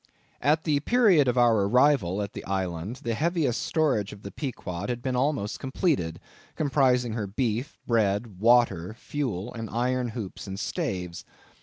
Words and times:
At 0.41 0.63
the 0.63 0.79
period 0.79 1.27
of 1.27 1.37
our 1.37 1.65
arrival 1.67 2.23
at 2.23 2.33
the 2.33 2.43
Island, 2.45 2.95
the 3.03 3.13
heaviest 3.13 3.61
storage 3.61 4.11
of 4.11 4.23
the 4.23 4.31
Pequod 4.31 4.89
had 4.89 5.03
been 5.03 5.15
almost 5.15 5.59
completed; 5.59 6.19
comprising 6.55 7.13
her 7.13 7.27
beef, 7.27 7.77
bread, 7.85 8.39
water, 8.39 8.95
fuel, 8.95 9.53
and 9.53 9.69
iron 9.69 10.07
hoops 10.07 10.47
and 10.47 10.59
staves. 10.59 11.23